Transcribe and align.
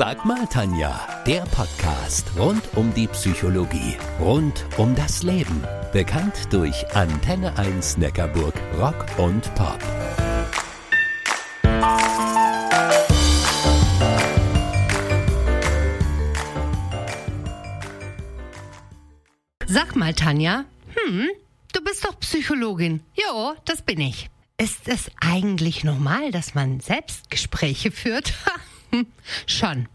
Sag 0.00 0.24
mal, 0.24 0.46
Tanja, 0.46 1.24
der 1.26 1.40
Podcast 1.46 2.30
rund 2.38 2.62
um 2.76 2.94
die 2.94 3.08
Psychologie, 3.08 3.96
rund 4.20 4.64
um 4.76 4.94
das 4.94 5.24
Leben. 5.24 5.64
Bekannt 5.92 6.52
durch 6.52 6.86
Antenne 6.94 7.58
1 7.58 7.96
Neckarburg 7.96 8.54
Rock 8.78 9.06
und 9.18 9.52
Pop. 9.56 9.80
Sag 19.66 19.96
mal, 19.96 20.14
Tanja, 20.14 20.64
hm, 20.94 21.26
du 21.72 21.82
bist 21.82 22.04
doch 22.04 22.20
Psychologin. 22.20 23.00
Jo, 23.16 23.54
das 23.64 23.82
bin 23.82 24.00
ich. 24.00 24.30
Ist 24.58 24.86
es 24.86 25.10
eigentlich 25.20 25.82
normal, 25.82 26.30
dass 26.30 26.54
man 26.54 26.78
Selbstgespräche 26.78 27.90
führt? 27.90 28.34
Schon. 29.46 29.88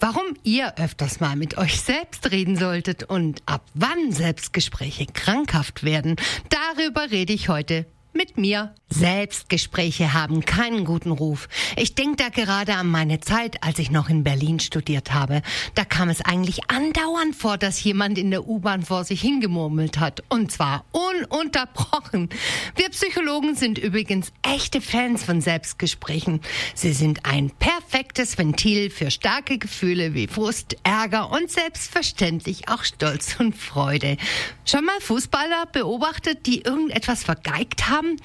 Warum 0.00 0.36
ihr 0.42 0.74
öfters 0.78 1.20
mal 1.20 1.36
mit 1.36 1.58
euch 1.58 1.80
selbst 1.80 2.32
reden 2.32 2.56
solltet 2.56 3.04
und 3.04 3.40
ab 3.46 3.64
wann 3.74 4.10
Selbstgespräche 4.10 5.06
krankhaft 5.06 5.84
werden, 5.84 6.16
darüber 6.48 7.12
rede 7.12 7.32
ich 7.32 7.48
heute 7.48 7.86
mit 8.14 8.36
mir. 8.36 8.74
Selbstgespräche 8.88 10.12
haben 10.12 10.44
keinen 10.44 10.84
guten 10.84 11.12
Ruf. 11.12 11.48
Ich 11.76 11.94
denke 11.94 12.16
da 12.16 12.28
gerade 12.28 12.74
an 12.74 12.88
meine 12.88 13.20
Zeit, 13.20 13.62
als 13.62 13.78
ich 13.78 13.90
noch 13.90 14.10
in 14.10 14.22
Berlin 14.22 14.60
studiert 14.60 15.14
habe. 15.14 15.40
Da 15.74 15.84
kam 15.84 16.10
es 16.10 16.20
eigentlich 16.20 16.68
andauernd 16.68 17.34
vor, 17.34 17.56
dass 17.56 17.82
jemand 17.82 18.18
in 18.18 18.30
der 18.30 18.46
U-Bahn 18.46 18.82
vor 18.82 19.04
sich 19.04 19.20
hingemurmelt 19.20 19.98
hat. 19.98 20.22
Und 20.28 20.52
zwar 20.52 20.84
ununterbrochen. 20.92 22.28
Wir 22.76 22.90
Psychologen 22.90 23.54
sind 23.54 23.78
übrigens 23.78 24.32
echte 24.42 24.80
Fans 24.80 25.24
von 25.24 25.40
Selbstgesprächen. 25.40 26.40
Sie 26.74 26.92
sind 26.92 27.24
ein 27.24 27.50
perfektes 27.50 27.91
Ventil 28.18 28.90
für 28.90 29.10
starke 29.10 29.58
Gefühle 29.58 30.14
wie 30.14 30.26
Frust, 30.26 30.76
Ärger 30.82 31.30
und 31.30 31.50
selbstverständlich 31.50 32.68
auch 32.68 32.84
Stolz 32.84 33.36
und 33.38 33.56
Freude. 33.56 34.18
Schon 34.66 34.84
mal 34.84 35.00
Fußballer 35.00 35.66
beobachtet, 35.72 36.46
die 36.46 36.60
irgendetwas 36.62 37.24
vergeigt 37.24 37.88
haben? 37.88 38.16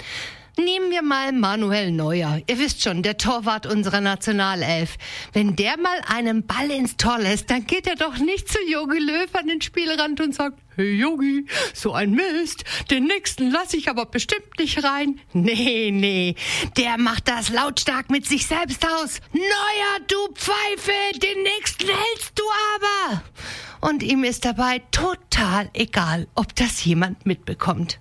Nehmen 0.58 0.90
wir 0.90 1.02
mal 1.02 1.32
Manuel 1.32 1.90
Neuer. 1.92 2.40
Ihr 2.48 2.58
wisst 2.58 2.82
schon, 2.82 3.02
der 3.02 3.16
Torwart 3.16 3.66
unserer 3.66 4.00
Nationalelf. 4.00 4.96
Wenn 5.32 5.56
der 5.56 5.78
mal 5.78 6.00
einen 6.08 6.46
Ball 6.46 6.70
ins 6.70 6.96
Tor 6.96 7.18
lässt, 7.18 7.48
dann 7.50 7.64
geht 7.64 7.86
er 7.86 7.96
doch 7.96 8.18
nicht 8.18 8.48
zu 8.48 8.58
Jogi 8.68 8.98
Löw 8.98 9.34
an 9.34 9.46
den 9.46 9.62
Spielrand 9.62 10.20
und 10.20 10.34
sagt, 10.34 10.58
hey 10.78 10.94
Yogi, 10.94 11.44
so 11.74 11.92
ein 11.92 12.12
Mist, 12.12 12.64
den 12.92 13.06
nächsten 13.06 13.50
lasse 13.50 13.76
ich 13.76 13.90
aber 13.90 14.06
bestimmt 14.06 14.58
nicht 14.60 14.84
rein. 14.84 15.20
Nee, 15.32 15.90
nee, 15.92 16.36
der 16.76 16.98
macht 16.98 17.26
das 17.26 17.48
lautstark 17.48 18.10
mit 18.10 18.26
sich 18.26 18.46
selbst 18.46 18.86
aus. 18.86 19.20
Neuer, 19.32 20.06
du 20.06 20.34
Pfeife, 20.34 21.18
den 21.18 21.42
nächsten 21.42 21.88
hältst 21.88 22.38
du 22.38 22.44
aber. 22.76 23.22
Und 23.80 24.04
ihm 24.04 24.22
ist 24.22 24.44
dabei 24.44 24.80
total 24.92 25.68
egal, 25.74 26.28
ob 26.36 26.54
das 26.54 26.84
jemand 26.84 27.26
mitbekommt. 27.26 27.98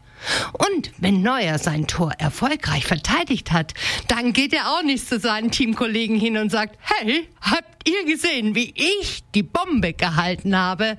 Und 0.53 0.91
wenn 0.97 1.21
Neuer 1.21 1.59
sein 1.59 1.87
Tor 1.87 2.11
erfolgreich 2.17 2.85
verteidigt 2.85 3.51
hat, 3.51 3.73
dann 4.07 4.33
geht 4.33 4.53
er 4.53 4.71
auch 4.71 4.83
nicht 4.83 5.07
zu 5.07 5.19
seinen 5.19 5.51
Teamkollegen 5.51 6.19
hin 6.19 6.37
und 6.37 6.49
sagt, 6.49 6.77
hey, 6.81 7.27
habt 7.41 7.76
ihr 7.87 8.05
gesehen, 8.05 8.53
wie 8.55 8.73
ich 8.75 9.23
die 9.33 9.43
Bombe 9.43 9.93
gehalten 9.93 10.57
habe? 10.57 10.97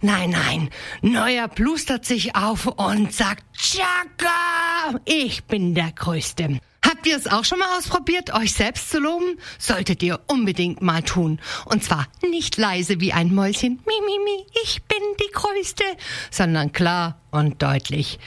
Nein, 0.00 0.30
nein, 0.30 0.70
Neuer 1.02 1.48
plustert 1.48 2.04
sich 2.04 2.36
auf 2.36 2.66
und 2.66 3.12
sagt, 3.12 3.44
Chaka, 3.56 5.00
ich 5.04 5.44
bin 5.44 5.74
der 5.74 5.92
Größte. 5.92 6.60
Habt 6.82 7.06
ihr 7.06 7.16
es 7.16 7.26
auch 7.26 7.44
schon 7.44 7.58
mal 7.58 7.78
ausprobiert, 7.78 8.32
euch 8.32 8.52
selbst 8.52 8.90
zu 8.90 8.98
loben? 8.98 9.38
Solltet 9.58 10.02
ihr 10.02 10.20
unbedingt 10.28 10.80
mal 10.80 11.02
tun. 11.02 11.40
Und 11.66 11.84
zwar 11.84 12.06
nicht 12.28 12.56
leise 12.56 13.00
wie 13.00 13.12
ein 13.12 13.34
Mäuschen, 13.34 13.80
mi, 13.86 14.06
mi, 14.06 14.18
mi, 14.24 14.46
ich 14.64 14.82
bin 14.84 14.98
die 15.20 15.32
Größte, 15.32 15.84
sondern 16.30 16.72
klar 16.72 17.19
und 17.30 17.62
deutlich. 17.62 18.18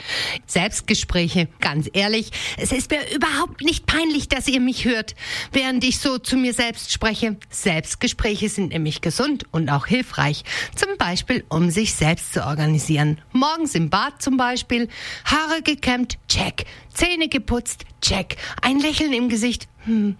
Selbstgespräche, 0.46 1.48
ganz 1.60 1.88
ehrlich, 1.92 2.30
es 2.56 2.72
ist 2.72 2.90
mir 2.90 3.00
überhaupt 3.14 3.62
nicht 3.62 3.86
peinlich, 3.86 4.28
dass 4.28 4.48
ihr 4.48 4.60
mich 4.60 4.84
hört, 4.84 5.14
während 5.52 5.84
ich 5.84 5.98
so 5.98 6.18
zu 6.18 6.36
mir 6.36 6.54
selbst 6.54 6.92
spreche. 6.92 7.36
Selbstgespräche 7.50 8.48
sind 8.48 8.72
nämlich 8.72 9.00
gesund 9.00 9.44
und 9.50 9.68
auch 9.68 9.86
hilfreich, 9.86 10.44
zum 10.74 10.96
Beispiel 10.98 11.44
um 11.48 11.70
sich 11.70 11.94
selbst 11.94 12.32
zu 12.32 12.44
organisieren. 12.44 13.20
Morgens 13.32 13.74
im 13.74 13.90
Bad 13.90 14.22
zum 14.22 14.36
Beispiel, 14.36 14.88
Haare 15.24 15.62
gekämmt, 15.62 16.18
check, 16.28 16.66
Zähne 16.92 17.28
geputzt, 17.28 17.84
check, 18.00 18.36
ein 18.62 18.78
Lächeln 18.78 19.12
im 19.12 19.28
Gesicht, 19.28 19.68
hm, 19.84 20.16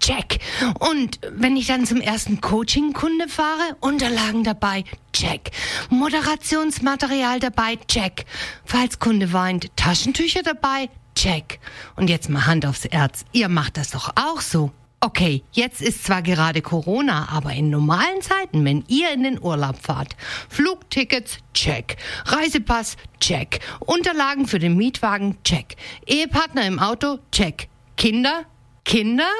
check. 0.00 0.38
Und 0.78 1.20
wenn 1.30 1.56
ich 1.56 1.66
dann 1.66 1.84
zum 1.84 2.00
ersten 2.00 2.40
Coaching-Kunde 2.40 3.28
fahre, 3.28 3.76
Unterlagen 3.80 4.44
dabei, 4.44 4.84
check. 5.22 5.52
Moderationsmaterial 5.90 7.38
dabei, 7.38 7.78
check. 7.86 8.24
Falls 8.64 8.98
Kunde 8.98 9.32
weint, 9.32 9.70
Taschentücher 9.76 10.42
dabei, 10.42 10.88
check. 11.14 11.60
Und 11.96 12.10
jetzt 12.10 12.28
mal 12.28 12.46
Hand 12.46 12.66
aufs 12.66 12.84
Herz. 12.90 13.24
Ihr 13.32 13.48
macht 13.48 13.76
das 13.76 13.92
doch 13.92 14.10
auch 14.16 14.40
so. 14.40 14.72
Okay, 15.00 15.42
jetzt 15.52 15.82
ist 15.82 16.04
zwar 16.04 16.22
gerade 16.22 16.62
Corona, 16.62 17.28
aber 17.28 17.52
in 17.52 17.70
normalen 17.70 18.22
Zeiten, 18.22 18.64
wenn 18.64 18.84
ihr 18.86 19.12
in 19.12 19.24
den 19.24 19.42
Urlaub 19.42 19.76
fahrt, 19.80 20.16
Flugtickets, 20.48 21.38
check. 21.54 21.96
Reisepass, 22.26 22.96
check. 23.20 23.60
Unterlagen 23.80 24.46
für 24.46 24.58
den 24.58 24.76
Mietwagen, 24.76 25.38
check. 25.44 25.76
Ehepartner 26.06 26.66
im 26.66 26.78
Auto, 26.78 27.18
check. 27.32 27.68
Kinder, 27.96 28.44
Kinder? 28.84 29.30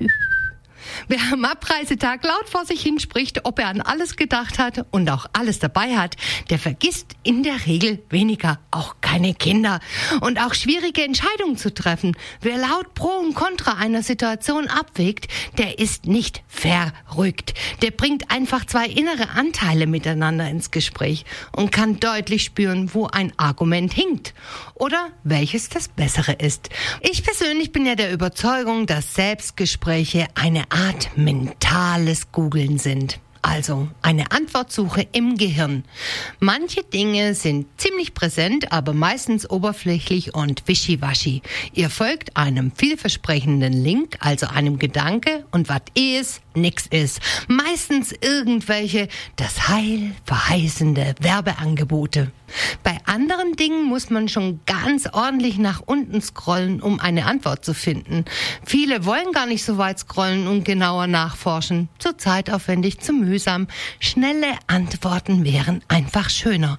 Wer 1.08 1.20
am 1.32 1.44
Abreisetag 1.44 2.24
laut 2.24 2.48
vor 2.48 2.64
sich 2.64 2.82
hinspricht, 2.82 3.44
ob 3.44 3.58
er 3.58 3.68
an 3.68 3.80
alles 3.80 4.16
gedacht 4.16 4.58
hat 4.58 4.86
und 4.90 5.10
auch 5.10 5.26
alles 5.32 5.58
dabei 5.58 5.96
hat, 5.96 6.16
der 6.50 6.58
vergisst 6.58 7.12
in 7.22 7.42
der 7.42 7.66
Regel 7.66 8.02
weniger, 8.10 8.58
auch 8.70 8.96
keine 9.00 9.34
Kinder. 9.34 9.80
Und 10.20 10.40
auch 10.40 10.54
schwierige 10.54 11.02
Entscheidungen 11.02 11.56
zu 11.56 11.72
treffen. 11.72 12.16
Wer 12.40 12.58
laut 12.58 12.94
Pro 12.94 13.08
und 13.08 13.34
Contra 13.34 13.74
einer 13.74 14.02
Situation 14.02 14.68
abwägt, 14.68 15.28
der 15.58 15.78
ist 15.78 16.06
nicht 16.06 16.42
verrückt. 16.48 17.54
Der 17.82 17.90
bringt 17.90 18.30
einfach 18.30 18.64
zwei 18.64 18.86
innere 18.86 19.30
Anteile 19.30 19.86
miteinander 19.86 20.48
ins 20.48 20.70
Gespräch 20.70 21.24
und 21.52 21.72
kann 21.72 22.00
deutlich 22.00 22.44
spüren, 22.44 22.94
wo 22.94 23.06
ein 23.06 23.32
Argument 23.36 23.92
hinkt 23.92 24.34
oder 24.74 25.08
welches 25.24 25.68
das 25.68 25.88
bessere 25.88 26.32
ist. 26.32 26.70
Ich 27.00 27.22
persönlich 27.22 27.72
bin 27.72 27.86
ja 27.86 27.94
der 27.94 28.12
Überzeugung, 28.12 28.86
dass 28.86 29.14
Selbstgespräche 29.14 30.26
eine 30.34 30.64
Art 30.78 31.10
mentales 31.16 32.30
Googeln 32.30 32.78
sind. 32.78 33.18
Also 33.42 33.88
eine 34.00 34.30
Antwortsuche 34.30 35.08
im 35.10 35.36
Gehirn. 35.36 35.84
Manche 36.38 36.84
Dinge 36.84 37.34
sind 37.34 37.66
ziemlich 37.80 38.14
präsent, 38.14 38.70
aber 38.70 38.92
meistens 38.92 39.48
oberflächlich 39.48 40.34
und 40.34 40.68
wischiwaschi. 40.68 41.42
Ihr 41.72 41.90
folgt 41.90 42.36
einem 42.36 42.70
vielversprechenden 42.70 43.72
Link, 43.72 44.18
also 44.20 44.46
einem 44.46 44.78
Gedanke 44.78 45.44
und 45.50 45.68
was 45.68 45.82
ist, 45.94 46.42
nix 46.54 46.86
ist. 46.86 47.20
Meistens 47.48 48.12
irgendwelche 48.12 49.08
das 49.34 49.68
Heil 49.68 50.12
verheißende 50.24 51.16
Werbeangebote. 51.20 52.30
Bei 52.82 52.98
anderen 53.04 53.54
Dingen 53.54 53.84
muss 53.84 54.10
man 54.10 54.28
schon 54.28 54.60
ganz 54.66 55.06
ordentlich 55.12 55.58
nach 55.58 55.82
unten 55.84 56.20
scrollen, 56.20 56.80
um 56.80 57.00
eine 57.00 57.26
Antwort 57.26 57.64
zu 57.64 57.74
finden. 57.74 58.24
Viele 58.64 59.04
wollen 59.04 59.32
gar 59.32 59.46
nicht 59.46 59.64
so 59.64 59.78
weit 59.78 59.98
scrollen 59.98 60.46
und 60.46 60.64
genauer 60.64 61.06
nachforschen. 61.06 61.88
Zu 61.98 62.16
zeitaufwendig, 62.16 63.00
zu 63.00 63.12
mühsam. 63.12 63.66
Schnelle 64.00 64.46
Antworten 64.66 65.44
wären 65.44 65.82
einfach 65.88 66.30
schöner. 66.30 66.78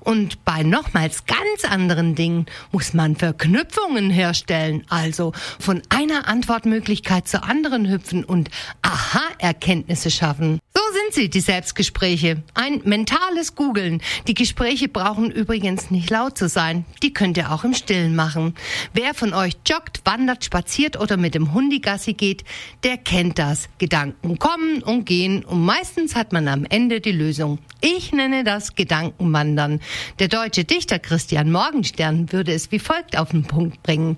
Und 0.00 0.44
bei 0.44 0.62
nochmals 0.62 1.24
ganz 1.26 1.64
anderen 1.64 2.14
Dingen 2.14 2.46
muss 2.72 2.94
man 2.94 3.16
Verknüpfungen 3.16 4.10
herstellen, 4.10 4.84
also 4.88 5.32
von 5.58 5.82
einer 5.88 6.28
Antwortmöglichkeit 6.28 7.28
zur 7.28 7.44
anderen 7.44 7.90
hüpfen 7.90 8.24
und 8.24 8.50
Aha-Erkenntnisse 8.82 10.10
schaffen. 10.10 10.60
Sind 11.10 11.22
sie, 11.24 11.28
die 11.28 11.40
Selbstgespräche. 11.40 12.40
Ein 12.54 12.82
mentales 12.84 13.56
Googeln. 13.56 14.00
Die 14.28 14.34
Gespräche 14.34 14.86
brauchen 14.86 15.32
übrigens 15.32 15.90
nicht 15.90 16.08
laut 16.08 16.38
zu 16.38 16.48
sein. 16.48 16.84
Die 17.02 17.12
könnt 17.12 17.36
ihr 17.36 17.50
auch 17.50 17.64
im 17.64 17.74
Stillen 17.74 18.14
machen. 18.14 18.54
Wer 18.92 19.12
von 19.14 19.34
euch 19.34 19.54
joggt, 19.66 20.02
wandert, 20.04 20.44
spaziert 20.44 21.00
oder 21.00 21.16
mit 21.16 21.34
dem 21.34 21.52
Hundigassi 21.52 22.12
geht, 22.12 22.44
der 22.84 22.96
kennt 22.96 23.40
das. 23.40 23.68
Gedanken 23.78 24.38
kommen 24.38 24.84
und 24.84 25.04
gehen 25.04 25.44
und 25.44 25.64
meistens 25.64 26.14
hat 26.14 26.32
man 26.32 26.46
am 26.46 26.64
Ende 26.64 27.00
die 27.00 27.10
Lösung. 27.10 27.58
Ich 27.80 28.12
nenne 28.12 28.44
das 28.44 28.76
Gedankenwandern. 28.76 29.80
Der 30.20 30.28
deutsche 30.28 30.64
Dichter 30.64 31.00
Christian 31.00 31.50
Morgenstern 31.50 32.30
würde 32.30 32.52
es 32.52 32.70
wie 32.70 32.78
folgt 32.78 33.18
auf 33.18 33.30
den 33.30 33.42
Punkt 33.42 33.82
bringen. 33.82 34.16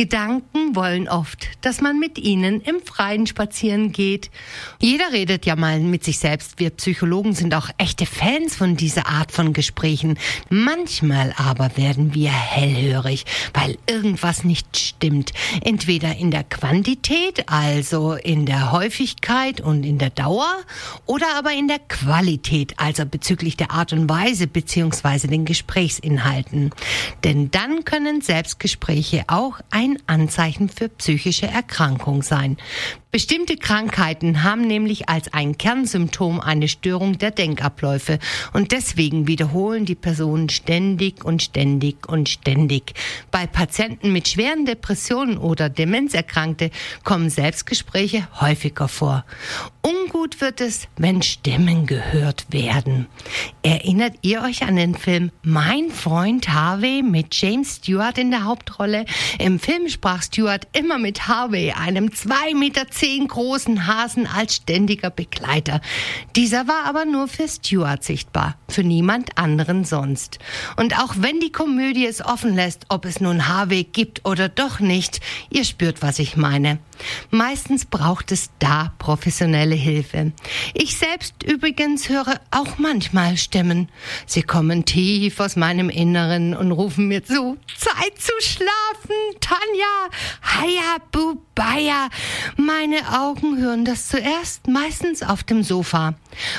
Gedanken 0.00 0.74
wollen 0.74 1.10
oft, 1.10 1.46
dass 1.60 1.82
man 1.82 1.98
mit 1.98 2.16
ihnen 2.16 2.62
im 2.62 2.80
Freien 2.82 3.26
spazieren 3.26 3.92
geht. 3.92 4.30
Jeder 4.80 5.12
redet 5.12 5.44
ja 5.44 5.56
mal 5.56 5.78
mit 5.78 6.04
sich 6.04 6.18
selbst. 6.18 6.58
Wir 6.58 6.70
Psychologen 6.70 7.34
sind 7.34 7.54
auch 7.54 7.68
echte 7.76 8.06
Fans 8.06 8.56
von 8.56 8.76
dieser 8.76 9.08
Art 9.08 9.30
von 9.30 9.52
Gesprächen. 9.52 10.18
Manchmal 10.48 11.34
aber 11.36 11.76
werden 11.76 12.14
wir 12.14 12.30
hellhörig, 12.30 13.26
weil 13.52 13.76
irgendwas 13.86 14.42
nicht 14.42 14.78
stimmt. 14.78 15.34
Entweder 15.62 16.16
in 16.16 16.30
der 16.30 16.44
Quantität, 16.44 17.50
also 17.50 18.14
in 18.14 18.46
der 18.46 18.72
Häufigkeit 18.72 19.60
und 19.60 19.84
in 19.84 19.98
der 19.98 20.08
Dauer, 20.08 20.50
oder 21.04 21.26
aber 21.36 21.52
in 21.52 21.68
der 21.68 21.78
Qualität, 21.78 22.72
also 22.78 23.04
bezüglich 23.04 23.58
der 23.58 23.70
Art 23.70 23.92
und 23.92 24.08
Weise 24.08 24.46
beziehungsweise 24.46 25.28
den 25.28 25.44
Gesprächsinhalten. 25.44 26.70
Denn 27.22 27.50
dann 27.50 27.84
können 27.84 28.22
Selbstgespräche 28.22 29.24
auch 29.26 29.60
ein 29.68 29.89
Anzeichen 30.06 30.68
für 30.68 30.88
psychische 30.88 31.46
Erkrankung 31.46 32.22
sein. 32.22 32.56
Bestimmte 33.12 33.56
Krankheiten 33.56 34.44
haben 34.44 34.68
nämlich 34.68 35.08
als 35.08 35.34
ein 35.34 35.58
Kernsymptom 35.58 36.38
eine 36.38 36.68
Störung 36.68 37.18
der 37.18 37.32
Denkabläufe 37.32 38.20
und 38.52 38.70
deswegen 38.70 39.26
wiederholen 39.26 39.84
die 39.84 39.96
Personen 39.96 40.48
ständig 40.48 41.24
und 41.24 41.42
ständig 41.42 42.08
und 42.08 42.28
ständig. 42.28 42.94
Bei 43.32 43.48
Patienten 43.48 44.12
mit 44.12 44.28
schweren 44.28 44.64
Depressionen 44.64 45.38
oder 45.38 45.68
Demenzerkrankte 45.68 46.70
kommen 47.02 47.30
Selbstgespräche 47.30 48.28
häufiger 48.40 48.86
vor. 48.86 49.24
Ungut 49.82 50.40
wird 50.40 50.60
es, 50.60 50.86
wenn 50.96 51.22
Stimmen 51.22 51.86
gehört 51.86 52.46
werden. 52.50 53.06
Erinnert 53.62 54.14
ihr 54.22 54.42
euch 54.42 54.62
an 54.62 54.76
den 54.76 54.94
Film 54.94 55.32
Mein 55.42 55.90
Freund 55.90 56.48
Harvey 56.50 57.02
mit 57.02 57.34
James 57.34 57.76
Stewart 57.76 58.18
in 58.18 58.30
der 58.30 58.44
Hauptrolle? 58.44 59.04
Im 59.40 59.58
Film 59.58 59.88
sprach 59.88 60.22
Stewart 60.22 60.68
immer 60.74 60.98
mit 60.98 61.26
Harvey, 61.26 61.72
einem 61.72 62.12
zwei 62.12 62.54
Meter 62.54 62.88
zehn 63.00 63.28
großen 63.28 63.86
Hasen 63.86 64.26
als 64.26 64.56
ständiger 64.56 65.08
Begleiter. 65.08 65.80
Dieser 66.36 66.68
war 66.68 66.84
aber 66.84 67.06
nur 67.06 67.28
für 67.28 67.48
Stewart 67.48 68.04
sichtbar, 68.04 68.58
für 68.68 68.84
niemand 68.84 69.38
anderen 69.38 69.86
sonst. 69.86 70.38
Und 70.76 70.98
auch 70.98 71.14
wenn 71.16 71.40
die 71.40 71.50
Komödie 71.50 72.04
es 72.04 72.22
offen 72.22 72.54
lässt, 72.54 72.84
ob 72.90 73.06
es 73.06 73.18
nun 73.18 73.48
Harvey 73.48 73.84
gibt 73.84 74.26
oder 74.26 74.50
doch 74.50 74.80
nicht, 74.80 75.20
ihr 75.48 75.64
spürt, 75.64 76.02
was 76.02 76.18
ich 76.18 76.36
meine. 76.36 76.78
Meistens 77.30 77.86
braucht 77.86 78.32
es 78.32 78.50
da 78.58 78.92
professionelle 78.98 79.74
Hilfe. 79.74 80.32
Ich 80.74 80.98
selbst 80.98 81.42
übrigens 81.42 82.10
höre 82.10 82.38
auch 82.50 82.76
manchmal 82.76 83.38
Stimmen. 83.38 83.88
Sie 84.26 84.42
kommen 84.42 84.84
tief 84.84 85.40
aus 85.40 85.56
meinem 85.56 85.88
Inneren 85.88 86.54
und 86.54 86.72
rufen 86.72 87.08
mir 87.08 87.24
zu, 87.24 87.56
Zeit 87.78 88.18
zu 88.18 88.32
schlafen, 88.40 89.16
Tanja, 89.40 90.10
Hayabubaya. 90.60 92.10
Meine 92.56 93.18
Augen 93.18 93.58
hören 93.58 93.84
das 93.84 94.08
zuerst, 94.08 94.68
meistens 94.68 95.22
auf 95.22 95.42
dem 95.42 95.62
Sofa. 95.62 96.14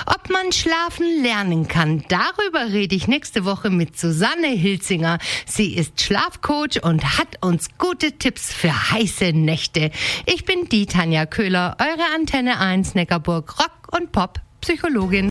Ob 0.08 0.30
man 0.30 0.52
schlafen 0.52 1.06
lernen 1.22 1.68
kann, 1.68 2.04
darüber 2.08 2.74
rede 2.74 2.96
ich 2.96 3.08
nächste 3.08 3.46
Woche 3.46 3.70
mit 3.70 4.00
Susanne 4.00 4.48
Hilzinger. 4.48 5.20
Sie 5.46 5.76
ist 5.76 6.02
Schlafcoach 6.02 6.84
und 6.84 7.18
hat 7.18 7.38
uns 7.42 7.70
gute 7.78 8.14
Tipps 8.14 8.52
für 8.52 8.92
heiße 8.92 9.34
Nächte. 9.34 9.92
Ich 10.26 10.46
bin 10.46 10.68
die 10.70 10.88
Tanja 10.88 11.26
Köhler, 11.26 11.78
eure 11.80 12.16
Antenne 12.16 12.60
1 12.60 12.96
Neckarburg 12.96 13.60
Rock 13.60 14.00
und 14.00 14.12
Pop 14.12 14.40
Psychologin. 14.62 15.31